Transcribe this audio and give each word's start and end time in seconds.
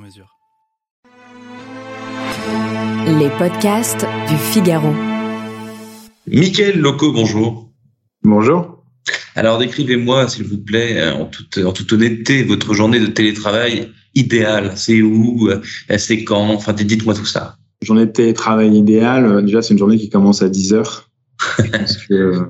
mesure. 0.00 0.36
Les 3.06 3.30
podcasts 3.38 4.06
du 4.28 4.36
Figaro. 4.36 4.92
Michael 6.26 6.80
Loco, 6.80 7.12
bonjour. 7.12 7.70
Bonjour. 8.22 8.84
Alors 9.34 9.58
décrivez-moi, 9.58 10.28
s'il 10.28 10.44
vous 10.44 10.58
plaît, 10.58 11.10
en 11.10 11.26
toute, 11.26 11.58
en 11.58 11.72
toute 11.72 11.92
honnêteté, 11.92 12.42
votre 12.42 12.74
journée 12.74 13.00
de 13.00 13.06
télétravail 13.06 13.90
idéale. 14.14 14.72
C'est 14.76 15.02
où 15.02 15.48
euh, 15.48 15.60
C'est 15.96 16.24
quand? 16.24 16.50
Enfin, 16.50 16.72
dites-moi 16.72 17.14
tout 17.14 17.26
ça. 17.26 17.56
Journée 17.82 18.06
de 18.06 18.12
télétravail 18.12 18.76
idéale, 18.76 19.24
euh, 19.24 19.42
déjà 19.42 19.62
c'est 19.62 19.72
une 19.72 19.78
journée 19.78 19.96
qui 19.96 20.10
commence 20.10 20.42
à 20.42 20.48
10 20.48 20.74
heures. 20.74 21.08
parce 21.72 21.96
que 21.96 22.14
euh, 22.14 22.44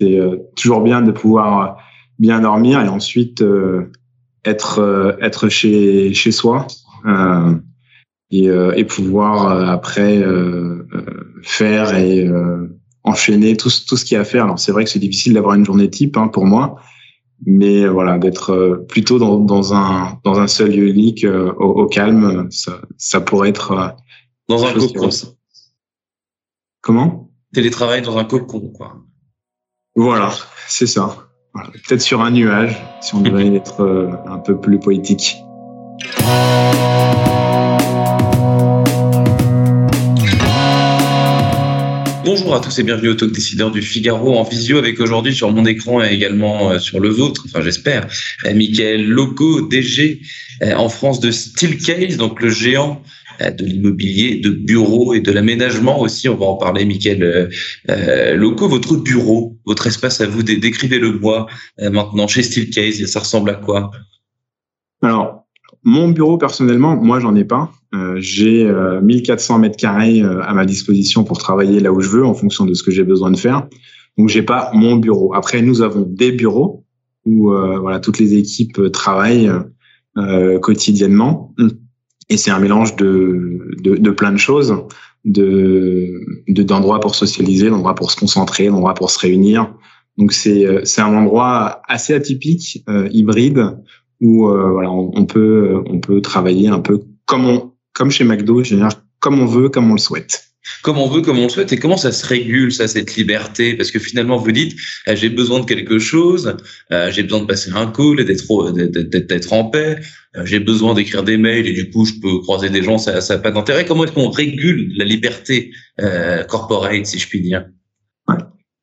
c'est 0.00 0.18
toujours 0.56 0.80
bien 0.80 1.02
de 1.02 1.10
pouvoir 1.10 1.76
bien 2.18 2.40
dormir 2.40 2.80
et 2.80 2.88
ensuite 2.88 3.44
être 4.44 5.16
être 5.20 5.48
chez 5.48 6.12
chez 6.14 6.32
soi. 6.32 6.66
Euh, 7.06 7.54
et, 8.30 8.48
euh, 8.48 8.72
et 8.76 8.84
pouvoir 8.84 9.50
euh, 9.50 9.66
après 9.66 10.18
euh, 10.18 10.86
faire 11.42 11.96
et 11.96 12.28
enchaîner 13.04 13.56
tout, 13.56 13.70
tout 13.86 13.96
ce 13.96 14.04
qu'il 14.04 14.16
y 14.16 14.18
a 14.18 14.20
à 14.20 14.24
faire. 14.24 14.44
Alors 14.44 14.58
c'est 14.58 14.72
vrai 14.72 14.84
que 14.84 14.90
c'est 14.90 14.98
difficile 14.98 15.34
d'avoir 15.34 15.54
une 15.54 15.64
journée 15.64 15.88
type 15.88 16.16
hein, 16.16 16.28
pour 16.28 16.44
moi, 16.44 16.76
mais 17.46 17.86
voilà 17.86 18.18
d'être 18.18 18.84
plutôt 18.88 19.18
dans, 19.18 19.38
dans 19.38 19.74
un 19.74 20.18
dans 20.24 20.40
un 20.40 20.46
seul 20.46 20.72
lieu 20.72 20.88
unique 20.88 21.24
au, 21.24 21.64
au, 21.64 21.86
calme, 21.86 22.48
ça, 22.50 22.80
ça 22.98 23.20
pourrait 23.20 23.50
être 23.50 23.96
dans 24.48 24.64
un 24.64 24.74
cocon. 24.74 25.08
Comment? 26.80 27.30
Télétravail 27.54 28.02
dans 28.02 28.18
un 28.18 28.24
cocon, 28.24 28.68
quoi. 28.68 28.96
Voilà, 29.94 30.32
c'est 30.68 30.86
ça. 30.86 31.27
Voilà. 31.58 31.72
Peut-être 31.72 32.02
sur 32.02 32.20
un 32.20 32.30
nuage, 32.30 32.76
si 33.00 33.16
on 33.16 33.20
devait 33.20 33.48
être 33.56 34.22
un 34.26 34.38
peu 34.38 34.60
plus 34.60 34.78
poétique. 34.78 35.38
Bonjour 42.24 42.54
à 42.54 42.60
tous 42.60 42.78
et 42.78 42.82
bienvenue 42.84 43.08
au 43.08 43.14
Talk 43.14 43.32
Décideur 43.32 43.72
du 43.72 43.82
Figaro 43.82 44.38
en 44.38 44.44
visio 44.44 44.78
avec 44.78 45.00
aujourd'hui 45.00 45.34
sur 45.34 45.50
mon 45.50 45.64
écran 45.64 46.04
et 46.04 46.12
également 46.12 46.70
euh, 46.70 46.78
sur 46.78 47.00
le 47.00 47.08
vôtre, 47.08 47.44
enfin 47.46 47.62
j'espère, 47.62 48.06
euh, 48.44 48.54
Michael 48.54 49.08
Loco, 49.08 49.62
DG 49.62 50.20
euh, 50.62 50.74
en 50.74 50.88
France 50.88 51.18
de 51.20 51.30
Steelcase, 51.30 52.18
donc 52.18 52.40
le 52.40 52.50
géant 52.50 53.02
de 53.40 53.64
l'immobilier, 53.64 54.40
de 54.40 54.50
bureau 54.50 55.14
et 55.14 55.20
de 55.20 55.32
l'aménagement 55.32 56.00
aussi. 56.00 56.28
On 56.28 56.36
va 56.36 56.46
en 56.46 56.56
parler, 56.56 56.84
Michael 56.84 57.50
euh, 57.90 58.36
Loco. 58.36 58.68
Votre 58.68 58.96
bureau, 58.96 59.56
votre 59.66 59.86
espace 59.86 60.20
à 60.20 60.26
vous, 60.26 60.42
décrivez-le 60.42 61.12
moi 61.18 61.46
maintenant 61.80 62.26
chez 62.26 62.42
Steelcase. 62.42 63.04
Ça 63.06 63.20
ressemble 63.20 63.50
à 63.50 63.54
quoi? 63.54 63.90
Alors, 65.02 65.46
mon 65.84 66.08
bureau 66.08 66.38
personnellement, 66.38 66.96
moi 66.96 67.20
j'en 67.20 67.34
ai 67.34 67.44
pas. 67.44 67.70
Euh, 67.94 68.16
j'ai 68.18 68.66
euh, 68.66 69.00
1400 69.00 69.60
mètres 69.60 69.76
carrés 69.76 70.20
euh, 70.20 70.42
à 70.42 70.52
ma 70.52 70.66
disposition 70.66 71.24
pour 71.24 71.38
travailler 71.38 71.80
là 71.80 71.92
où 71.92 72.00
je 72.00 72.08
veux 72.08 72.26
en 72.26 72.34
fonction 72.34 72.66
de 72.66 72.74
ce 72.74 72.82
que 72.82 72.90
j'ai 72.90 73.04
besoin 73.04 73.30
de 73.30 73.36
faire. 73.36 73.66
Donc 74.18 74.28
j'ai 74.28 74.42
pas 74.42 74.70
mon 74.74 74.96
bureau. 74.96 75.34
Après 75.34 75.62
nous 75.62 75.80
avons 75.80 76.02
des 76.02 76.32
bureaux 76.32 76.84
où 77.24 77.52
euh, 77.52 77.78
voilà 77.78 78.00
toutes 78.00 78.18
les 78.18 78.34
équipes 78.34 78.92
travaillent 78.92 79.50
quotidiennement 80.62 81.54
et 82.28 82.36
c'est 82.36 82.50
un 82.50 82.58
mélange 82.58 82.96
de, 82.96 83.74
de, 83.82 83.96
de 83.96 84.10
plein 84.10 84.32
de 84.32 84.38
choses, 84.38 84.76
de 85.24 86.22
d'endroits 86.48 87.00
pour 87.00 87.14
socialiser, 87.14 87.70
d'endroits 87.70 87.94
pour 87.94 88.10
se 88.10 88.16
concentrer, 88.16 88.68
d'endroits 88.68 88.94
pour 88.94 89.10
se 89.10 89.18
réunir. 89.18 89.74
Donc 90.16 90.32
c'est 90.32 90.84
c'est 90.84 91.00
un 91.00 91.14
endroit 91.14 91.82
assez 91.88 92.14
atypique, 92.14 92.84
hybride 93.10 93.78
où 94.20 94.46
voilà 94.48 94.90
on, 94.90 95.12
on, 95.14 95.26
peut 95.26 95.82
on 95.86 96.00
peut 96.00 96.20
travailler 96.20 96.68
un 96.68 96.80
peu 96.80 97.00
comme 97.24 97.46
on 97.46 97.72
comme 97.92 98.10
chez 98.10 98.24
McDo, 98.24 98.62
je 98.62 98.76
comme 99.20 99.40
on 99.40 99.46
veut, 99.46 99.68
comme 99.68 99.90
on 99.90 99.94
le 99.94 100.00
souhaite. 100.00 100.47
Comme 100.82 100.98
on 100.98 101.08
veut, 101.08 101.22
comme 101.22 101.38
on 101.38 101.44
le 101.44 101.48
souhaite, 101.48 101.72
et 101.72 101.78
comment 101.78 101.96
ça 101.96 102.12
se 102.12 102.26
régule 102.26 102.72
ça, 102.72 102.88
cette 102.88 103.16
liberté? 103.16 103.74
Parce 103.74 103.90
que 103.90 103.98
finalement, 103.98 104.36
vous 104.36 104.52
dites, 104.52 104.76
ah, 105.06 105.14
j'ai 105.14 105.28
besoin 105.28 105.60
de 105.60 105.64
quelque 105.64 105.98
chose, 105.98 106.56
euh, 106.92 107.10
j'ai 107.10 107.22
besoin 107.22 107.40
de 107.40 107.46
passer 107.46 107.70
un 107.74 107.86
call, 107.86 108.24
d'être 108.24 109.26
d'être 109.26 109.52
en 109.52 109.64
paix, 109.64 110.00
euh, 110.36 110.44
j'ai 110.44 110.60
besoin 110.60 110.94
d'écrire 110.94 111.22
des 111.22 111.36
mails 111.36 111.66
et 111.66 111.72
du 111.72 111.90
coup, 111.90 112.04
je 112.04 112.14
peux 112.20 112.38
croiser 112.40 112.70
des 112.70 112.82
gens, 112.82 112.98
ça 112.98 113.20
n'a 113.20 113.38
pas 113.38 113.50
d'intérêt. 113.50 113.84
Comment 113.84 114.04
est-ce 114.04 114.12
qu'on 114.12 114.30
régule 114.30 114.92
la 114.96 115.04
liberté 115.04 115.70
euh, 116.00 116.44
corporate, 116.44 117.06
si 117.06 117.18
je 117.18 117.28
puis 117.28 117.40
dire? 117.40 117.66
Ouais. 118.28 118.36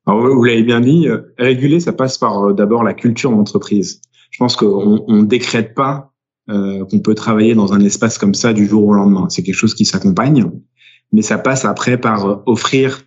Alors, 0.06 0.36
vous 0.36 0.44
l'avez 0.44 0.64
bien 0.64 0.82
dit, 0.82 1.08
réguler, 1.38 1.80
ça 1.80 1.94
passe 1.94 2.18
par 2.18 2.54
d'abord 2.54 2.84
la 2.84 2.94
culture 2.94 3.32
d'entreprise. 3.32 4.02
Je 4.32 4.38
pense 4.38 4.56
qu'on 4.56 5.06
ne 5.08 5.26
décrète 5.26 5.74
pas 5.74 6.12
euh, 6.48 6.86
qu'on 6.86 7.00
peut 7.00 7.16
travailler 7.16 7.56
dans 7.56 7.74
un 7.74 7.80
espace 7.80 8.20
comme 8.20 8.36
ça 8.36 8.54
du 8.54 8.68
jour 8.68 8.86
au 8.86 8.94
lendemain. 8.94 9.28
C'est 9.30 9.42
quelque 9.42 9.56
chose 9.56 9.74
qui 9.74 9.84
s'accompagne, 9.84 10.46
mais 11.12 11.22
ça 11.22 11.38
passe 11.38 11.66
après 11.66 11.98
par 12.00 12.26
euh, 12.26 12.36
offrir 12.46 13.02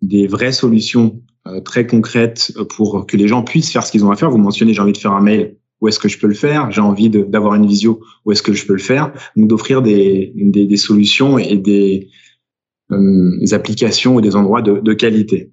des 0.00 0.26
vraies 0.26 0.52
solutions 0.52 1.20
euh, 1.46 1.60
très 1.60 1.86
concrètes 1.86 2.52
pour 2.70 3.06
que 3.06 3.16
les 3.16 3.28
gens 3.28 3.42
puissent 3.42 3.72
faire 3.72 3.84
ce 3.84 3.92
qu'ils 3.92 4.04
ont 4.04 4.10
à 4.10 4.16
faire. 4.16 4.30
Vous 4.30 4.38
mentionnez, 4.38 4.74
j'ai 4.74 4.80
envie 4.80 4.92
de 4.92 4.98
faire 4.98 5.12
un 5.12 5.20
mail, 5.20 5.56
où 5.80 5.88
est-ce 5.88 5.98
que 5.98 6.08
je 6.08 6.18
peux 6.18 6.26
le 6.26 6.34
faire? 6.34 6.70
J'ai 6.70 6.80
envie 6.80 7.10
d'avoir 7.10 7.54
une 7.54 7.66
visio, 7.66 8.00
où 8.24 8.32
est-ce 8.32 8.42
que 8.42 8.52
je 8.52 8.66
peux 8.66 8.74
le 8.74 8.78
faire? 8.78 9.12
Donc 9.36 9.48
d'offrir 9.48 9.82
des, 9.82 10.32
des, 10.36 10.66
des, 10.66 10.76
solutions 10.76 11.38
et 11.38 11.56
des, 11.56 12.08
applications 13.52 14.16
ou 14.16 14.20
des 14.20 14.36
endroits 14.36 14.62
de, 14.62 14.78
de 14.80 14.92
qualité. 14.92 15.50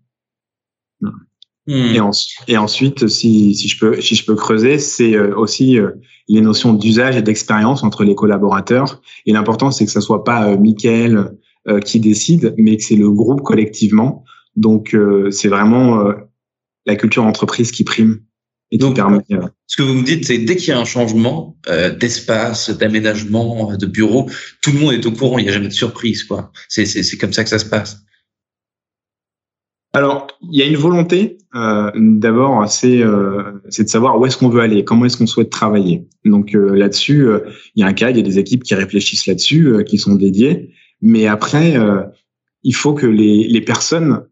Hmm. 1.69 1.94
Et, 1.94 1.99
en, 1.99 2.09
et, 2.47 2.57
ensuite, 2.57 3.07
si, 3.07 3.53
si, 3.53 3.67
je 3.67 3.79
peux, 3.79 4.01
si 4.01 4.16
je 4.16 4.25
peux 4.25 4.33
creuser, 4.33 4.79
c'est 4.79 5.16
euh, 5.16 5.35
aussi 5.35 5.78
euh, 5.78 5.91
les 6.28 6.41
notions 6.41 6.73
d'usage 6.73 7.16
et 7.16 7.22
d'expérience 7.22 7.83
entre 7.83 8.03
les 8.03 8.16
collaborateurs. 8.16 9.01
Et 9.28 9.33
l'important, 9.33 9.69
c'est 9.69 9.85
que 9.85 9.91
ce 9.91 10.01
soit 10.01 10.23
pas 10.23 10.49
euh, 10.49 10.57
Michael 10.57 11.17
euh, 11.17 11.25
qui 11.84 12.00
décide, 12.00 12.53
mais 12.57 12.78
que 12.78 12.84
c'est 12.84 12.96
le 12.96 13.12
groupe 13.12 13.41
collectivement. 13.41 14.24
Donc, 14.56 14.96
c'est 15.31 15.47
vraiment 15.47 16.03
la 16.85 16.96
culture 16.96 17.24
d'entreprise 17.24 17.72
qui 17.72 17.84
prime. 17.84 18.19
Et 18.72 18.78
Donc, 18.78 18.96
permet, 18.96 19.24
ce 19.68 19.78
que 19.78 19.84
vous 19.84 19.94
me 19.96 20.03
dites, 20.03 20.25
c'est 20.25 20.38
dès 20.38 20.56
qu'il 20.56 20.69
y 20.69 20.72
a 20.72 20.79
un 20.79 20.85
changement 20.85 21.58
d'espace, 22.00 22.69
d'aménagement, 22.69 23.75
de 23.75 23.85
bureau, 23.85 24.29
tout 24.62 24.72
le 24.72 24.79
monde 24.79 24.94
est 24.94 25.06
au 25.06 25.12
courant. 25.12 25.38
Il 25.38 25.44
n'y 25.44 25.50
a 25.50 25.53
jamais 25.53 25.69
de 25.69 25.74
surprise, 25.74 26.24
quoi. 26.24 26.52
C'est 26.68 27.18
comme 27.18 27.34
ça 27.34 27.44
que 27.44 27.50
ça 27.50 27.59
se 27.59 27.66
passe. 27.66 28.03
Alors, 29.94 30.28
il 30.52 30.59
y 30.59 30.62
a 30.62 30.66
une 30.66 30.78
volonté. 30.78 31.38
Euh, 31.56 31.90
D'abord, 31.96 32.69
c'est 32.69 33.02
euh, 33.02 33.59
de 33.66 33.88
savoir 33.88 34.19
où 34.19 34.25
est-ce 34.25 34.38
qu'on 34.38 34.50
veut 34.50 34.62
aller, 34.62 34.84
comment 34.84 35.06
est-ce 35.06 35.18
qu'on 35.18 35.25
souhaite 35.25 35.50
travailler. 35.50 36.08
Donc 36.25 36.53
euh, 36.53 36.75
là-dessus, 36.75 37.25
euh, 37.25 37.40
il 37.75 37.81
y 37.81 37.84
a 37.84 37.88
un 37.88 37.94
cas, 37.94 38.12
il 38.12 38.18
y 38.18 38.19
a 38.19 38.24
des 38.24 38.38
équipes 38.38 38.63
qui 38.63 38.75
réfléchissent 38.75 39.25
là-dessus, 39.25 39.68
euh, 39.68 39.84
qui 39.84 39.97
sont 39.97 40.13
dédiées. 40.13 40.72
Mais 41.01 41.27
après, 41.27 41.77
il 42.63 42.75
faut 42.75 42.93
que 42.93 43.07
les, 43.07 43.47
les 43.47 43.61
personnes 43.61 44.23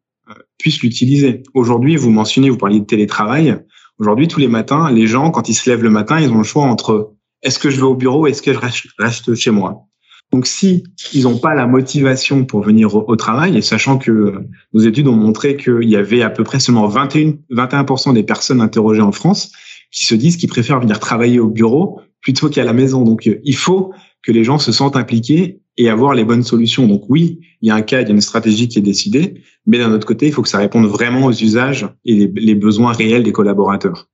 puissent 0.57 0.81
l'utiliser. 0.81 1.43
Aujourd'hui, 1.53 1.95
vous 1.95 2.09
mentionnez, 2.09 2.49
vous 2.49 2.57
parliez 2.57 2.79
de 2.79 2.85
télétravail. 2.85 3.57
Aujourd'hui, 3.99 4.27
tous 4.27 4.39
les 4.39 4.47
matins, 4.47 4.91
les 4.91 5.07
gens, 5.07 5.31
quand 5.31 5.49
ils 5.49 5.53
se 5.53 5.69
lèvent 5.69 5.83
le 5.83 5.89
matin, 5.89 6.19
ils 6.19 6.31
ont 6.31 6.39
le 6.39 6.43
choix 6.43 6.63
entre 6.63 7.13
est-ce 7.43 7.59
que 7.59 7.69
je 7.69 7.77
vais 7.77 7.83
au 7.83 7.95
bureau, 7.95 8.27
est-ce 8.27 8.41
que 8.41 8.53
je 8.53 8.59
reste 8.99 9.35
chez 9.35 9.51
moi? 9.51 9.83
Donc, 10.31 10.45
si 10.45 10.83
ils 11.13 11.23
n'ont 11.23 11.37
pas 11.37 11.55
la 11.55 11.67
motivation 11.67 12.43
pour 12.43 12.61
venir 12.61 12.93
au, 12.95 13.15
travail, 13.15 13.55
et 13.57 13.61
sachant 13.61 13.97
que 13.97 14.33
nos 14.73 14.81
études 14.81 15.07
ont 15.07 15.15
montré 15.15 15.55
qu'il 15.55 15.89
y 15.89 15.95
avait 15.95 16.21
à 16.21 16.29
peu 16.29 16.43
près 16.43 16.59
seulement 16.59 16.87
21, 16.87 17.35
21% 17.49 18.13
des 18.13 18.23
personnes 18.23 18.59
interrogées 18.59 19.01
en 19.01 19.13
France 19.13 19.51
qui 19.91 20.05
se 20.05 20.15
disent 20.15 20.35
qu'ils 20.35 20.49
préfèrent 20.49 20.81
venir 20.81 20.99
travailler 20.99 21.39
au 21.39 21.47
bureau 21.47 22.01
plutôt 22.21 22.49
qu'à 22.49 22.65
la 22.65 22.73
maison. 22.73 23.03
Donc, 23.03 23.25
il 23.25 23.55
faut 23.55 23.93
que 24.27 24.33
les 24.33 24.43
gens 24.43 24.59
se 24.59 24.73
sentent 24.73 24.97
impliqués 24.97 25.61
et 25.77 25.87
avoir 25.87 26.13
les 26.13 26.25
bonnes 26.25 26.43
solutions. 26.43 26.85
Donc 26.85 27.03
oui, 27.07 27.39
il 27.61 27.69
y 27.69 27.71
a 27.71 27.75
un 27.75 27.81
cas, 27.81 28.01
il 28.01 28.09
y 28.09 28.11
a 28.11 28.13
une 28.13 28.19
stratégie 28.19 28.67
qui 28.67 28.77
est 28.77 28.81
décidée, 28.81 29.41
mais 29.65 29.77
d'un 29.77 29.93
autre 29.93 30.05
côté, 30.05 30.27
il 30.27 30.33
faut 30.33 30.41
que 30.41 30.49
ça 30.49 30.57
réponde 30.57 30.85
vraiment 30.85 31.27
aux 31.27 31.31
usages 31.31 31.87
et 32.03 32.29
les 32.35 32.55
besoins 32.55 32.91
réels 32.91 33.23
des 33.23 33.31
collaborateurs. 33.31 34.09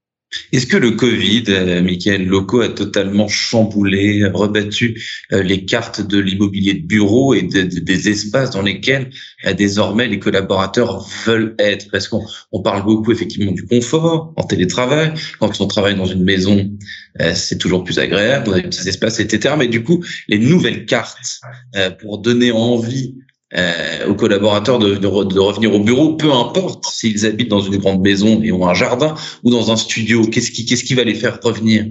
Est-ce 0.51 0.67
que 0.67 0.77
le 0.77 0.91
Covid, 0.91 1.45
euh, 1.49 1.81
Michael 1.81 2.25
Loco, 2.25 2.61
a 2.61 2.69
totalement 2.69 3.27
chamboulé, 3.27 4.25
rebattu 4.33 5.01
euh, 5.31 5.43
les 5.43 5.65
cartes 5.65 6.01
de 6.01 6.19
l'immobilier 6.19 6.73
de 6.73 6.85
bureau 6.85 7.33
et 7.33 7.41
des 7.41 8.09
espaces 8.09 8.51
dans 8.51 8.61
lesquels 8.61 9.09
euh, 9.45 9.53
désormais 9.53 10.07
les 10.07 10.19
collaborateurs 10.19 11.07
veulent 11.25 11.55
être? 11.59 11.89
Parce 11.91 12.07
qu'on 12.07 12.25
on 12.51 12.61
parle 12.61 12.83
beaucoup 12.83 13.11
effectivement 13.11 13.51
du 13.51 13.65
confort 13.65 14.33
en 14.35 14.43
télétravail. 14.43 15.13
Quand 15.39 15.59
on 15.59 15.67
travaille 15.67 15.95
dans 15.95 16.05
une 16.05 16.23
maison, 16.23 16.71
c'est 17.35 17.59
toujours 17.59 17.83
plus 17.83 17.99
agréable, 17.99 18.49
on 18.49 18.53
a 18.53 18.61
des 18.61 18.89
espaces, 18.89 19.19
etc. 19.19 19.55
Mais 19.57 19.67
du 19.67 19.83
coup, 19.83 20.03
les 20.27 20.39
nouvelles 20.39 20.85
cartes 20.85 21.41
pour 21.99 22.17
donner 22.19 22.51
envie 22.51 23.15
euh, 23.55 24.07
aux 24.07 24.15
collaborateurs 24.15 24.79
de, 24.79 24.95
de, 24.95 25.07
revenir 25.07 25.73
au 25.73 25.79
bureau, 25.79 26.15
peu 26.15 26.31
importe 26.31 26.85
s'ils 26.85 27.25
habitent 27.25 27.49
dans 27.49 27.59
une 27.59 27.77
grande 27.77 28.01
maison 28.01 28.41
et 28.41 28.51
ont 28.51 28.67
un 28.67 28.73
jardin 28.73 29.15
ou 29.43 29.51
dans 29.51 29.71
un 29.71 29.75
studio. 29.75 30.23
Qu'est-ce 30.23 30.51
qui, 30.51 30.65
qu'est-ce 30.65 30.83
qui 30.83 30.95
va 30.95 31.03
les 31.03 31.13
faire 31.13 31.39
revenir? 31.41 31.85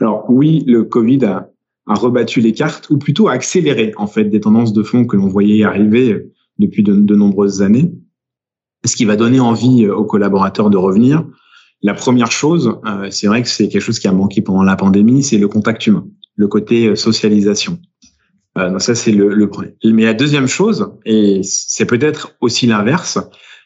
Alors 0.00 0.24
oui, 0.28 0.62
le 0.66 0.84
Covid 0.84 1.24
a, 1.24 1.50
a, 1.88 1.94
rebattu 1.94 2.40
les 2.40 2.52
cartes, 2.52 2.88
ou 2.90 2.98
plutôt 2.98 3.28
a 3.28 3.32
accéléré 3.32 3.92
en 3.96 4.06
fait 4.06 4.24
des 4.24 4.40
tendances 4.40 4.72
de 4.72 4.82
fond 4.82 5.04
que 5.04 5.16
l'on 5.16 5.28
voyait 5.28 5.64
arriver 5.64 6.30
depuis 6.58 6.82
de, 6.84 6.94
de 6.94 7.14
nombreuses 7.16 7.62
années. 7.62 7.90
Ce 8.84 8.94
qui 8.94 9.04
va 9.04 9.16
donner 9.16 9.40
envie 9.40 9.88
aux 9.88 10.04
collaborateurs 10.04 10.70
de 10.70 10.76
revenir. 10.76 11.24
La 11.82 11.94
première 11.94 12.32
chose, 12.32 12.74
euh, 12.86 13.08
c'est 13.10 13.28
vrai 13.28 13.42
que 13.42 13.48
c'est 13.48 13.68
quelque 13.68 13.82
chose 13.82 14.00
qui 14.00 14.08
a 14.08 14.12
manqué 14.12 14.42
pendant 14.42 14.64
la 14.64 14.74
pandémie, 14.74 15.22
c'est 15.22 15.38
le 15.38 15.46
contact 15.46 15.86
humain, 15.86 16.06
le 16.34 16.48
côté 16.48 16.88
euh, 16.88 16.96
socialisation. 16.96 17.78
Euh, 18.58 18.70
donc 18.70 18.82
ça, 18.82 18.94
c'est 18.94 19.12
le, 19.12 19.28
le, 19.34 19.48
premier. 19.48 19.74
Mais 19.84 20.04
la 20.04 20.14
deuxième 20.14 20.48
chose, 20.48 20.92
et 21.04 21.40
c'est 21.42 21.86
peut-être 21.86 22.34
aussi 22.40 22.66
l'inverse, 22.66 23.18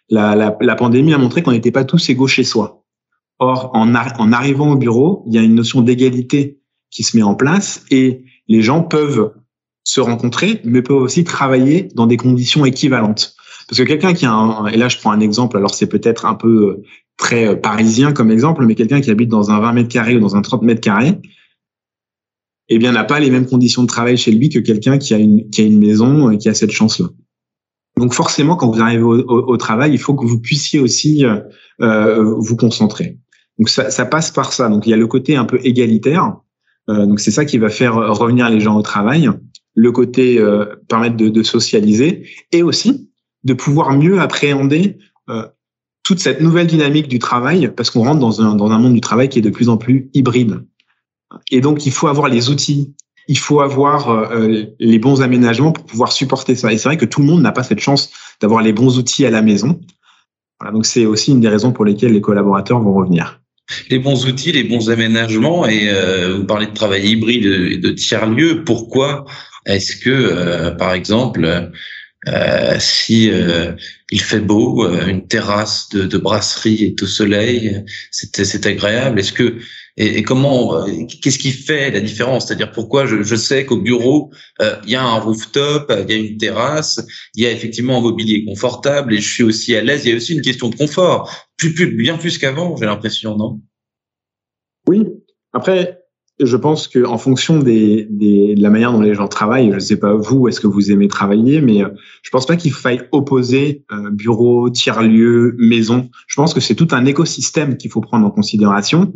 la, 0.08 0.34
la, 0.34 0.56
la, 0.60 0.74
pandémie 0.74 1.14
a 1.14 1.18
montré 1.18 1.42
qu'on 1.42 1.52
n'était 1.52 1.70
pas 1.70 1.84
tous 1.84 2.08
égaux 2.10 2.26
chez 2.26 2.44
soi. 2.44 2.84
Or, 3.38 3.70
en, 3.74 3.94
en 3.94 4.32
arrivant 4.32 4.72
au 4.72 4.76
bureau, 4.76 5.24
il 5.26 5.34
y 5.34 5.38
a 5.38 5.42
une 5.42 5.54
notion 5.54 5.80
d'égalité 5.80 6.60
qui 6.90 7.02
se 7.02 7.16
met 7.16 7.22
en 7.22 7.34
place 7.34 7.84
et 7.90 8.24
les 8.48 8.62
gens 8.62 8.82
peuvent 8.82 9.32
se 9.84 10.00
rencontrer, 10.00 10.60
mais 10.64 10.82
peuvent 10.82 11.02
aussi 11.02 11.24
travailler 11.24 11.88
dans 11.94 12.06
des 12.06 12.16
conditions 12.16 12.64
équivalentes. 12.64 13.34
Parce 13.68 13.80
que 13.80 13.84
quelqu'un 13.84 14.12
qui 14.12 14.26
a 14.26 14.32
un, 14.32 14.66
et 14.66 14.76
là 14.76 14.88
je 14.88 14.98
prends 14.98 15.12
un 15.12 15.20
exemple, 15.20 15.56
alors 15.56 15.74
c'est 15.74 15.86
peut-être 15.86 16.26
un 16.26 16.34
peu 16.34 16.48
euh, 16.48 16.82
très 17.16 17.48
euh, 17.48 17.56
parisien 17.56 18.12
comme 18.12 18.30
exemple, 18.30 18.64
mais 18.66 18.74
quelqu'un 18.74 19.00
qui 19.00 19.10
habite 19.10 19.28
dans 19.28 19.50
un 19.50 19.60
20 19.60 19.72
mètres 19.72 19.88
carrés 19.88 20.16
ou 20.16 20.20
dans 20.20 20.36
un 20.36 20.42
30 20.42 20.62
mètres 20.62 20.80
carrés, 20.80 21.18
eh 22.74 22.78
bien, 22.78 22.92
n'a 22.92 23.04
pas 23.04 23.20
les 23.20 23.30
mêmes 23.30 23.46
conditions 23.46 23.82
de 23.82 23.88
travail 23.88 24.16
chez 24.16 24.32
lui 24.32 24.48
que 24.48 24.58
quelqu'un 24.58 24.98
qui 24.98 25.14
a 25.14 25.18
une, 25.18 25.48
qui 25.50 25.62
a 25.62 25.64
une 25.64 25.78
maison 25.78 26.30
et 26.30 26.38
qui 26.38 26.48
a 26.48 26.54
cette 26.54 26.70
chance-là. 26.70 27.08
Donc 27.96 28.14
forcément, 28.14 28.56
quand 28.56 28.70
vous 28.70 28.80
arrivez 28.80 29.02
au, 29.02 29.14
au, 29.14 29.56
travail, 29.56 29.92
il 29.92 29.98
faut 29.98 30.14
que 30.14 30.24
vous 30.24 30.40
puissiez 30.40 30.80
aussi 30.80 31.24
euh, 31.24 31.40
euh, 31.80 32.22
vous 32.22 32.56
concentrer. 32.56 33.18
Donc 33.58 33.68
ça, 33.68 33.90
ça, 33.90 34.06
passe 34.06 34.30
par 34.30 34.52
ça. 34.52 34.68
Donc 34.68 34.86
il 34.86 34.90
y 34.90 34.94
a 34.94 34.96
le 34.96 35.06
côté 35.06 35.36
un 35.36 35.44
peu 35.44 35.58
égalitaire. 35.62 36.36
Euh, 36.88 37.06
donc 37.06 37.20
c'est 37.20 37.30
ça 37.30 37.44
qui 37.44 37.58
va 37.58 37.68
faire 37.68 37.94
revenir 37.94 38.48
les 38.48 38.60
gens 38.60 38.76
au 38.76 38.82
travail. 38.82 39.30
Le 39.74 39.92
côté 39.92 40.38
euh, 40.38 40.66
permettre 40.88 41.16
de, 41.16 41.28
de, 41.28 41.42
socialiser 41.42 42.26
et 42.50 42.62
aussi 42.62 43.10
de 43.44 43.54
pouvoir 43.54 43.92
mieux 43.92 44.20
appréhender 44.20 44.98
euh, 45.28 45.46
toute 46.02 46.18
cette 46.18 46.40
nouvelle 46.40 46.66
dynamique 46.66 47.08
du 47.08 47.18
travail 47.18 47.72
parce 47.74 47.90
qu'on 47.90 48.04
rentre 48.04 48.20
dans 48.20 48.42
un, 48.42 48.54
dans 48.54 48.70
un 48.70 48.78
monde 48.78 48.94
du 48.94 49.00
travail 49.00 49.28
qui 49.28 49.38
est 49.38 49.42
de 49.42 49.50
plus 49.50 49.68
en 49.68 49.76
plus 49.76 50.10
hybride. 50.14 50.64
Et 51.50 51.60
donc, 51.60 51.86
il 51.86 51.92
faut 51.92 52.08
avoir 52.08 52.28
les 52.28 52.50
outils, 52.50 52.94
il 53.28 53.38
faut 53.38 53.60
avoir 53.60 54.10
euh, 54.10 54.64
les 54.78 54.98
bons 54.98 55.22
aménagements 55.22 55.72
pour 55.72 55.84
pouvoir 55.84 56.12
supporter 56.12 56.54
ça. 56.54 56.72
Et 56.72 56.78
c'est 56.78 56.88
vrai 56.88 56.96
que 56.96 57.04
tout 57.04 57.20
le 57.20 57.26
monde 57.26 57.42
n'a 57.42 57.52
pas 57.52 57.62
cette 57.62 57.80
chance 57.80 58.10
d'avoir 58.40 58.62
les 58.62 58.72
bons 58.72 58.98
outils 58.98 59.24
à 59.26 59.30
la 59.30 59.42
maison. 59.42 59.80
Voilà, 60.58 60.72
donc, 60.72 60.86
c'est 60.86 61.06
aussi 61.06 61.30
une 61.30 61.40
des 61.40 61.48
raisons 61.48 61.72
pour 61.72 61.84
lesquelles 61.84 62.12
les 62.12 62.20
collaborateurs 62.20 62.80
vont 62.80 62.94
revenir. 62.94 63.40
Les 63.90 63.98
bons 63.98 64.26
outils, 64.26 64.52
les 64.52 64.64
bons 64.64 64.90
aménagements, 64.90 65.66
et 65.66 65.88
euh, 65.88 66.38
vous 66.38 66.44
parlez 66.44 66.66
de 66.66 66.74
travail 66.74 67.08
hybride 67.08 67.46
et 67.46 67.78
de 67.78 67.90
tiers-lieux. 67.90 68.64
Pourquoi 68.64 69.24
est-ce 69.66 69.96
que, 69.96 70.10
euh, 70.10 70.72
par 70.72 70.92
exemple, 70.92 71.70
euh, 72.28 72.76
si 72.78 73.30
euh, 73.30 73.72
il 74.10 74.20
fait 74.20 74.40
beau, 74.40 74.86
une 75.06 75.26
terrasse 75.26 75.88
de, 75.90 76.04
de 76.04 76.18
brasserie 76.18 76.84
est 76.84 77.02
au 77.02 77.06
soleil, 77.06 77.84
c'est 78.10 78.66
agréable? 78.66 79.20
Est-ce 79.20 79.32
que 79.32 79.56
et, 79.96 80.22
comment, 80.22 80.76
euh, 80.76 80.86
qu'est-ce 81.22 81.38
qui 81.38 81.52
fait 81.52 81.90
la 81.90 82.00
différence? 82.00 82.46
C'est-à-dire 82.46 82.72
pourquoi 82.72 83.04
je, 83.04 83.36
sais 83.36 83.66
qu'au 83.66 83.76
bureau, 83.76 84.30
euh, 84.60 84.76
il 84.84 84.90
y 84.90 84.94
a 84.94 85.02
un 85.02 85.18
rooftop, 85.18 85.92
il 86.08 86.10
y 86.10 86.14
a 86.14 86.16
une 86.16 86.38
terrasse, 86.38 87.04
il 87.34 87.44
y 87.44 87.46
a 87.46 87.52
effectivement 87.52 87.98
un 87.98 88.00
mobilier 88.00 88.44
confortable 88.44 89.12
et 89.12 89.18
je 89.18 89.30
suis 89.30 89.42
aussi 89.42 89.76
à 89.76 89.82
l'aise. 89.82 90.06
Il 90.06 90.10
y 90.10 90.12
a 90.14 90.16
aussi 90.16 90.34
une 90.34 90.40
question 90.40 90.70
de 90.70 90.76
confort, 90.76 91.30
plus, 91.58 91.74
plus 91.74 91.94
bien 91.94 92.16
plus 92.16 92.38
qu'avant, 92.38 92.74
j'ai 92.76 92.86
l'impression, 92.86 93.36
non? 93.36 93.60
Oui. 94.88 95.06
Après, 95.52 96.02
je 96.40 96.56
pense 96.56 96.88
que 96.88 97.04
en 97.04 97.18
fonction 97.18 97.58
des, 97.58 98.06
des, 98.10 98.54
de 98.54 98.62
la 98.62 98.70
manière 98.70 98.92
dont 98.92 99.00
les 99.02 99.14
gens 99.14 99.28
travaillent, 99.28 99.68
je 99.70 99.74
ne 99.74 99.80
sais 99.80 99.98
pas 99.98 100.14
vous, 100.14 100.48
est-ce 100.48 100.60
que 100.60 100.66
vous 100.66 100.90
aimez 100.90 101.08
travailler, 101.08 101.60
mais 101.60 101.84
euh, 101.84 101.88
je 102.22 102.30
pense 102.30 102.46
pas 102.46 102.56
qu'il 102.56 102.72
faille 102.72 103.02
opposer 103.12 103.84
euh, 103.92 104.10
bureau, 104.10 104.70
tiers-lieu, 104.70 105.54
maison. 105.58 106.08
Je 106.26 106.36
pense 106.36 106.54
que 106.54 106.60
c'est 106.60 106.74
tout 106.74 106.88
un 106.92 107.04
écosystème 107.04 107.76
qu'il 107.76 107.90
faut 107.90 108.00
prendre 108.00 108.26
en 108.26 108.30
considération 108.30 109.12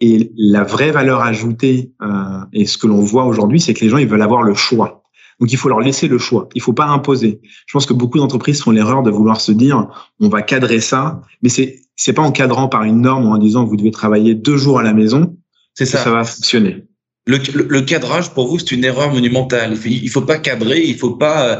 et 0.00 0.32
la 0.36 0.64
vraie 0.64 0.90
valeur 0.90 1.20
ajoutée 1.20 1.92
euh, 2.02 2.40
et 2.52 2.66
ce 2.66 2.78
que 2.78 2.86
l'on 2.86 3.00
voit 3.00 3.26
aujourd'hui, 3.26 3.60
c'est 3.60 3.74
que 3.74 3.80
les 3.80 3.90
gens 3.90 3.98
ils 3.98 4.08
veulent 4.08 4.22
avoir 4.22 4.42
le 4.42 4.54
choix. 4.54 5.02
Donc 5.40 5.52
il 5.52 5.56
faut 5.56 5.68
leur 5.68 5.80
laisser 5.80 6.08
le 6.08 6.18
choix. 6.18 6.48
Il 6.54 6.62
faut 6.62 6.72
pas 6.72 6.86
imposer. 6.86 7.40
Je 7.66 7.72
pense 7.72 7.86
que 7.86 7.94
beaucoup 7.94 8.18
d'entreprises 8.18 8.62
font 8.62 8.70
l'erreur 8.70 9.02
de 9.02 9.10
vouloir 9.10 9.40
se 9.40 9.52
dire 9.52 9.88
on 10.18 10.28
va 10.28 10.42
cadrer 10.42 10.80
ça, 10.80 11.22
mais 11.42 11.48
c'est 11.48 11.80
c'est 11.96 12.12
pas 12.12 12.22
en 12.22 12.32
cadrant 12.32 12.68
par 12.68 12.84
une 12.84 13.02
norme 13.02 13.26
ou 13.26 13.32
en 13.32 13.38
disant 13.38 13.64
vous 13.64 13.76
devez 13.76 13.90
travailler 13.90 14.34
deux 14.34 14.56
jours 14.56 14.78
à 14.78 14.82
la 14.82 14.92
maison. 14.92 15.36
C'est 15.74 15.86
ça. 15.86 15.98
ça 15.98 16.10
va 16.10 16.24
fonctionner. 16.24 16.84
Le, 17.26 17.38
le, 17.68 17.80
cadrage 17.82 18.30
pour 18.30 18.48
vous 18.48 18.58
c'est 18.58 18.72
une 18.72 18.84
erreur 18.84 19.12
monumentale. 19.12 19.76
Il 19.84 20.08
faut, 20.08 20.20
faut 20.20 20.26
pas 20.26 20.38
cadrer, 20.38 20.82
il 20.82 20.96
faut 20.96 21.12
pas 21.12 21.46
euh, 21.46 21.56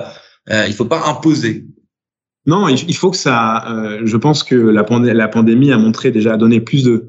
euh, 0.51 0.65
il 0.67 0.75
faut 0.75 0.87
pas 0.87 1.07
imposer. 1.07 1.67
Non, 2.47 2.69
il, 2.69 2.97
faut 2.97 3.11
que 3.11 3.19
ça. 3.19 3.71
Euh, 3.71 4.01
je 4.05 4.17
pense 4.17 4.43
que 4.43 4.55
la, 4.55 4.85
la 5.13 5.29
pandémie 5.29 5.73
a 5.73 5.79
montré 5.79 6.11
déjà 6.11 6.35
a 6.35 6.37
donné 6.39 6.61
plus 6.61 6.85
de 6.85 7.09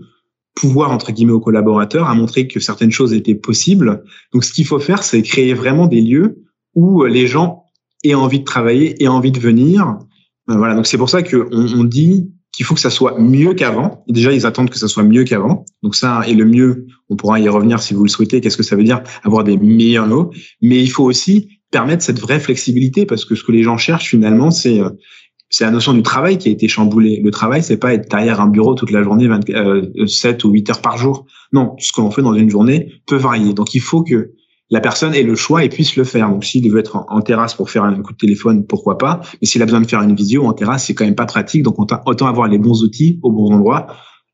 pouvoir 0.55 0.91
entre 0.91 1.11
guillemets 1.11 1.31
aux 1.31 1.39
collaborateurs, 1.39 2.07
à 2.07 2.15
montrer 2.15 2.47
que 2.47 2.59
certaines 2.59 2.91
choses 2.91 3.13
étaient 3.13 3.35
possibles. 3.35 4.03
Donc 4.33 4.43
ce 4.43 4.51
qu'il 4.53 4.65
faut 4.65 4.79
faire, 4.79 5.03
c'est 5.03 5.21
créer 5.21 5.53
vraiment 5.53 5.87
des 5.87 6.01
lieux 6.01 6.43
où 6.75 7.03
les 7.05 7.27
gens 7.27 7.65
aient 8.03 8.13
envie 8.13 8.39
de 8.39 8.45
travailler, 8.45 9.01
aient 9.03 9.07
envie 9.07 9.31
de 9.31 9.39
venir. 9.39 9.97
Euh, 10.49 10.55
voilà, 10.55 10.75
donc 10.75 10.87
c'est 10.87 10.97
pour 10.97 11.09
ça 11.09 11.23
qu'on 11.23 11.47
on 11.51 11.83
dit 11.83 12.31
qu'il 12.51 12.65
faut 12.65 12.75
que 12.75 12.81
ça 12.81 12.89
soit 12.89 13.17
mieux 13.17 13.53
qu'avant. 13.53 14.03
Déjà, 14.07 14.33
ils 14.33 14.45
attendent 14.45 14.69
que 14.69 14.77
ça 14.77 14.87
soit 14.87 15.03
mieux 15.03 15.23
qu'avant. 15.23 15.65
Donc 15.83 15.95
ça, 15.95 16.21
et 16.27 16.33
le 16.33 16.45
mieux, 16.45 16.87
on 17.09 17.15
pourra 17.15 17.39
y 17.39 17.47
revenir 17.47 17.81
si 17.81 17.93
vous 17.93 18.03
le 18.03 18.09
souhaitez. 18.09 18.41
Qu'est-ce 18.41 18.57
que 18.57 18.63
ça 18.63 18.75
veut 18.75 18.83
dire? 18.83 19.01
Avoir 19.23 19.43
des 19.43 19.57
meilleurs 19.57 20.05
lots 20.05 20.31
Mais 20.61 20.81
il 20.81 20.89
faut 20.89 21.05
aussi 21.05 21.47
permettre 21.71 22.03
cette 22.03 22.19
vraie 22.19 22.39
flexibilité 22.39 23.05
parce 23.05 23.23
que 23.23 23.35
ce 23.35 23.43
que 23.43 23.53
les 23.53 23.63
gens 23.63 23.77
cherchent 23.77 24.09
finalement, 24.09 24.51
c'est 24.51 24.81
euh, 24.81 24.89
c'est 25.51 25.65
la 25.65 25.71
notion 25.71 25.93
du 25.93 26.01
travail 26.01 26.37
qui 26.37 26.47
a 26.47 26.51
été 26.51 26.69
chamboulée. 26.69 27.21
Le 27.21 27.29
travail, 27.29 27.61
c'est 27.61 27.75
pas 27.75 27.93
être 27.93 28.09
derrière 28.09 28.39
un 28.39 28.47
bureau 28.47 28.73
toute 28.73 28.89
la 28.89 29.03
journée, 29.03 29.29
7 30.07 30.45
euh, 30.45 30.47
ou 30.47 30.51
8 30.51 30.69
heures 30.69 30.81
par 30.81 30.97
jour. 30.97 31.25
Non, 31.51 31.75
ce 31.77 31.91
que 31.91 31.99
l'on 31.99 32.09
fait 32.09 32.21
dans 32.21 32.33
une 32.33 32.49
journée 32.49 32.93
peut 33.05 33.17
varier. 33.17 33.53
Donc, 33.53 33.75
il 33.75 33.81
faut 33.81 34.01
que 34.01 34.31
la 34.69 34.79
personne 34.79 35.13
ait 35.13 35.23
le 35.23 35.35
choix 35.35 35.65
et 35.65 35.69
puisse 35.69 35.97
le 35.97 36.05
faire. 36.05 36.29
Donc, 36.29 36.45
s'il 36.45 36.71
veut 36.71 36.79
être 36.79 37.05
en, 37.09 37.21
terrasse 37.21 37.53
pour 37.53 37.69
faire 37.69 37.83
un 37.83 38.01
coup 38.01 38.13
de 38.13 38.17
téléphone, 38.17 38.65
pourquoi 38.65 38.97
pas. 38.97 39.19
Mais 39.41 39.47
s'il 39.47 39.61
a 39.61 39.65
besoin 39.65 39.81
de 39.81 39.87
faire 39.87 40.01
une 40.01 40.15
visio 40.15 40.45
en 40.45 40.53
terrasse, 40.53 40.85
c'est 40.85 40.93
quand 40.93 41.03
même 41.03 41.15
pas 41.15 41.25
pratique. 41.25 41.63
Donc, 41.63 41.75
autant 41.79 42.27
avoir 42.27 42.47
les 42.47 42.57
bons 42.57 42.81
outils 42.81 43.19
au 43.21 43.33
bon 43.33 43.53
endroit. 43.53 43.87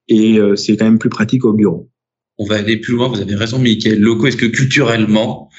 Et 0.08 0.38
euh, 0.38 0.56
c'est 0.56 0.77
quand 0.77 0.86
même 0.86 1.00
plus 1.00 1.10
pratique 1.10 1.44
au 1.46 1.53
bureau. 1.53 1.89
On 2.38 2.46
va 2.46 2.58
aller 2.58 2.77
plus 2.77 2.94
loin. 2.94 3.08
Vous 3.08 3.20
avez 3.20 3.34
raison, 3.34 3.58
Michael. 3.58 4.00
Loco, 4.00 4.27
est-ce 4.27 4.38
que 4.38 4.46
culturellement, 4.46 5.50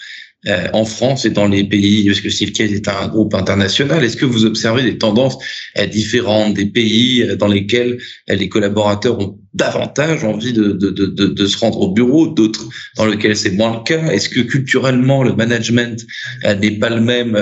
euh, 0.47 0.69
en 0.73 0.85
France 0.85 1.25
et 1.25 1.31
dans 1.31 1.49
les 1.49 1.65
pays, 1.65 2.07
parce 2.07 2.21
que 2.21 2.31
Steelcase 2.31 2.73
est 2.73 2.87
un 2.87 3.09
groupe 3.09 3.35
international, 3.35 4.05
est-ce 4.05 4.17
que 4.17 4.25
vous 4.25 4.45
observez 4.45 4.85
des 4.85 4.97
tendances 4.97 5.37
euh, 5.77 5.87
différentes 5.87 6.55
des 6.55 6.67
pays 6.67 7.25
euh, 7.25 7.35
dans 7.35 7.49
lesquels 7.49 7.99
les 8.29 8.49
collaborateurs 8.49 9.19
ont 9.19 9.37
davantage 9.55 10.23
envie 10.23 10.53
de, 10.53 10.71
de, 10.71 10.91
de, 10.91 11.07
de 11.27 11.47
se 11.47 11.59
rendre 11.59 11.81
au 11.81 11.91
bureau, 11.91 12.29
d'autres 12.29 12.69
dans 12.97 13.07
lesquels 13.07 13.37
c'est 13.37 13.51
moins 13.51 13.79
le 13.79 13.83
cas? 13.83 14.13
Est-ce 14.13 14.29
que 14.29 14.41
culturellement 14.41 15.25
le 15.25 15.35
management 15.35 16.07
n'est 16.45 16.79
pas 16.79 16.91
le 16.91 17.01
même 17.01 17.37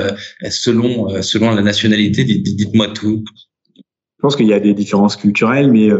selon 0.49 1.21
selon 1.23 1.55
la 1.55 1.61
nationalité? 1.61 2.25
Dites-moi 2.25 2.89
tout. 2.95 3.23
Je 3.77 4.23
pense 4.23 4.37
qu'il 4.37 4.47
y 4.47 4.55
a 4.55 4.61
des 4.61 4.73
différences 4.73 5.17
culturelles, 5.17 5.71
mais 5.71 5.91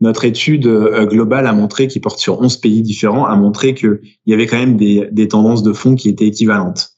notre 0.00 0.24
étude 0.24 0.66
euh, 0.66 1.06
globale 1.06 1.46
a 1.46 1.52
montré, 1.52 1.88
qui 1.88 2.00
porte 2.00 2.18
sur 2.18 2.40
11 2.40 2.58
pays 2.58 2.82
différents, 2.82 3.26
a 3.26 3.34
montré 3.36 3.74
qu'il 3.74 4.00
y 4.26 4.34
avait 4.34 4.46
quand 4.46 4.58
même 4.58 4.76
des, 4.76 5.08
des 5.10 5.28
tendances 5.28 5.62
de 5.62 5.72
fond 5.72 5.94
qui 5.94 6.08
étaient 6.08 6.26
équivalentes. 6.26 6.90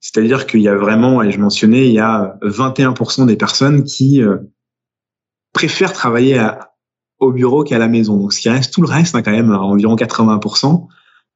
C'est-à-dire 0.00 0.46
qu'il 0.46 0.60
y 0.60 0.68
a 0.68 0.76
vraiment, 0.76 1.22
et 1.22 1.30
je 1.30 1.40
mentionnais, 1.40 1.86
il 1.86 1.92
y 1.92 2.00
a 2.00 2.36
21% 2.42 3.26
des 3.26 3.36
personnes 3.36 3.84
qui 3.84 4.22
euh, 4.22 4.38
préfèrent 5.52 5.92
travailler 5.92 6.38
à, 6.38 6.72
au 7.20 7.32
bureau 7.32 7.64
qu'à 7.64 7.78
la 7.78 7.88
maison. 7.88 8.16
Donc, 8.16 8.32
ce 8.32 8.40
qui 8.40 8.48
reste, 8.48 8.72
tout 8.72 8.82
le 8.82 8.88
reste, 8.88 9.14
hein, 9.14 9.22
quand 9.22 9.32
même, 9.32 9.52
environ 9.52 9.94
80%, 9.94 10.86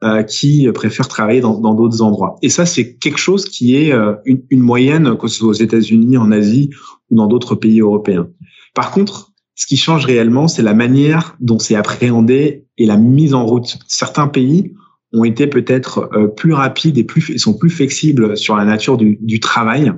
euh, 0.05 0.23
qui 0.25 0.69
préfèrent 0.73 1.09
travailler 1.09 1.41
dans 1.41 1.75
d'autres 1.75 2.03
endroits. 2.03 2.37
Et 2.43 2.49
ça, 2.49 2.67
c'est 2.67 2.97
quelque 2.97 3.19
chose 3.19 3.45
qui 3.45 3.77
est 3.77 3.93
une, 4.25 4.43
une, 4.51 4.61
moyenne, 4.61 5.17
que 5.17 5.29
ce 5.29 5.39
soit 5.39 5.49
aux 5.49 5.53
États-Unis, 5.53 6.17
en 6.17 6.33
Asie 6.33 6.71
ou 7.11 7.17
dans 7.17 7.29
d'autres 7.29 7.55
pays 7.55 7.81
européens. 7.81 8.29
Par 8.75 8.91
contre, 8.91 9.32
Ce 9.55 9.67
qui 9.67 9.77
change 9.77 10.07
réellement, 10.07 10.49
c'est 10.49 10.63
la 10.63 10.75
manière 10.75 11.37
dont 11.41 11.59
c'est 11.59 11.75
appréhendé 11.75 12.67
et 12.79 12.87
la 12.87 12.97
mise 12.97 13.35
en 13.35 13.45
route. 13.45 13.79
Certains 13.87 14.29
pays 14.29 14.73
ont 15.13 15.25
été 15.25 15.47
peut-être 15.47 16.09
euh, 16.15 16.27
plus 16.27 16.55
rapides 16.55 16.97
et 16.97 17.05
plus 17.05 17.39
sont 17.39 17.55
plus 17.57 17.69
flexibles 17.69 18.37
sur 18.37 18.57
la 18.57 18.65
nature 18.65 18.97
du, 18.97 19.19
du 19.21 19.41
travail 19.41 19.93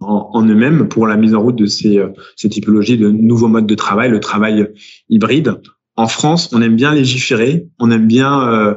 en, 0.00 0.30
en 0.32 0.46
eux-mêmes 0.46 0.88
pour 0.88 1.06
la 1.06 1.16
mise 1.16 1.34
en 1.34 1.40
route 1.40 1.56
de 1.56 1.66
ces, 1.66 1.98
euh, 1.98 2.08
ces 2.36 2.50
typologies 2.50 2.98
de 2.98 3.10
nouveaux 3.10 3.48
modes 3.48 3.66
de 3.66 3.74
travail, 3.74 4.10
le 4.10 4.20
travail 4.20 4.68
hybride. 5.08 5.60
En 5.96 6.06
France, 6.06 6.50
on 6.52 6.60
aime 6.60 6.76
bien 6.76 6.94
légiférer, 6.94 7.66
on 7.78 7.90
aime 7.90 8.06
bien 8.06 8.48
euh, 8.48 8.74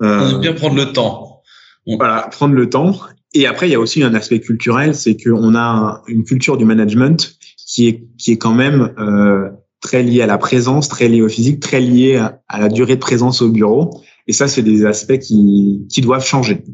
on 0.00 0.30
aime 0.30 0.40
bien 0.40 0.52
prendre 0.52 0.76
le 0.76 0.92
temps. 0.92 1.42
Voilà, 1.86 2.28
prendre 2.30 2.54
le 2.54 2.68
temps. 2.68 2.98
Et 3.32 3.46
après, 3.46 3.68
il 3.68 3.72
y 3.72 3.74
a 3.74 3.80
aussi 3.80 4.02
un 4.02 4.14
aspect 4.14 4.40
culturel, 4.40 4.94
c'est 4.94 5.16
qu'on 5.16 5.54
a 5.54 6.02
une 6.08 6.24
culture 6.24 6.56
du 6.56 6.64
management 6.64 7.36
qui 7.66 7.88
est 7.88 8.04
qui 8.16 8.32
est 8.32 8.38
quand 8.38 8.54
même 8.54 8.94
euh, 8.98 9.50
très 9.80 10.02
liée 10.02 10.22
à 10.22 10.26
la 10.26 10.38
présence, 10.38 10.88
très 10.88 11.08
liée 11.08 11.22
au 11.22 11.28
physique, 11.28 11.60
très 11.60 11.80
liée 11.80 12.16
à, 12.16 12.40
à 12.48 12.60
la 12.60 12.68
durée 12.68 12.94
de 12.94 13.00
présence 13.00 13.42
au 13.42 13.50
bureau. 13.50 14.02
Et 14.26 14.32
ça, 14.32 14.48
c'est 14.48 14.62
des 14.62 14.84
aspects 14.86 15.18
qui, 15.18 15.86
qui 15.90 16.00
doivent 16.00 16.24
changer. 16.24 16.64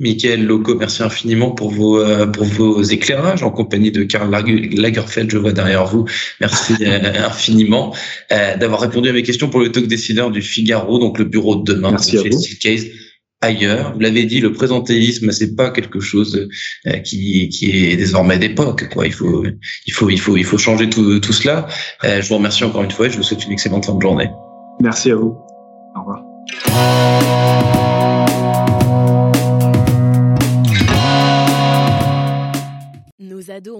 Michael 0.00 0.46
Loco, 0.46 0.74
merci 0.74 1.02
infiniment 1.02 1.50
pour 1.50 1.70
vos 1.70 2.00
euh, 2.00 2.26
pour 2.26 2.46
vos 2.46 2.82
éclairages 2.82 3.42
en 3.42 3.50
compagnie 3.50 3.92
de 3.92 4.02
Karl 4.02 4.30
Lagerfeld, 4.30 5.30
je 5.30 5.36
vois 5.36 5.52
derrière 5.52 5.84
vous. 5.84 6.06
Merci 6.40 6.74
euh, 6.80 7.26
infiniment 7.26 7.94
euh, 8.32 8.56
d'avoir 8.56 8.80
répondu 8.80 9.10
à 9.10 9.12
mes 9.12 9.22
questions 9.22 9.50
pour 9.50 9.60
le 9.60 9.70
talk 9.70 9.86
décideur 9.86 10.30
du 10.30 10.40
Figaro, 10.40 10.98
donc 10.98 11.18
le 11.18 11.26
bureau 11.26 11.56
de 11.56 11.74
demain. 11.74 11.90
Merci 11.90 12.16
à 12.16 12.22
vous. 12.22 12.38
Ailleurs. 13.42 13.94
Vous 13.94 14.00
l'avez 14.00 14.24
dit, 14.24 14.40
le 14.40 14.52
présentéisme, 14.52 15.32
c'est 15.32 15.56
pas 15.56 15.70
quelque 15.70 16.00
chose 16.00 16.48
qui, 17.04 17.48
qui 17.48 17.70
est 17.70 17.96
désormais 17.96 18.38
d'époque. 18.38 18.88
Quoi. 18.90 19.06
Il 19.06 19.14
faut, 19.14 19.44
il 19.86 19.92
faut, 19.92 20.10
il 20.10 20.20
faut, 20.20 20.36
il 20.36 20.44
faut 20.44 20.58
changer 20.58 20.90
tout, 20.90 21.18
tout 21.20 21.32
cela. 21.32 21.66
je 22.02 22.28
vous 22.28 22.34
remercie 22.34 22.64
encore 22.64 22.82
une 22.82 22.90
fois 22.90 23.06
et 23.06 23.10
je 23.10 23.16
vous 23.16 23.22
souhaite 23.22 23.44
une 23.46 23.52
excellente 23.52 23.86
fin 23.86 23.94
de 23.94 24.02
journée. 24.02 24.30
Merci 24.80 25.10
à 25.10 25.16
vous. 25.16 25.38
Au 25.96 26.00
revoir. 26.00 26.22
Nos 33.18 33.50
ados 33.50 33.76
ont 33.76 33.79